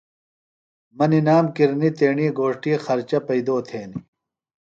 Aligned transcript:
مہ 0.97 1.05
نِنام 1.09 1.45
کِرنی 1.55 1.89
تیݨی 1.97 2.27
گھوݜٹیۡ 2.37 2.81
خرچہ 2.85 3.19
پیئدو 3.27 3.55
تھینیۡ۔ 3.67 4.01